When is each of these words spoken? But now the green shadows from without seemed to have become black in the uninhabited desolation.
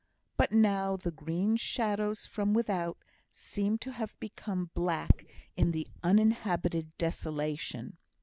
But 0.35 0.51
now 0.51 0.97
the 0.97 1.11
green 1.11 1.57
shadows 1.57 2.25
from 2.25 2.55
without 2.55 2.97
seemed 3.31 3.81
to 3.81 3.91
have 3.91 4.19
become 4.19 4.71
black 4.73 5.27
in 5.55 5.73
the 5.73 5.87
uninhabited 6.01 6.97
desolation. 6.97 7.97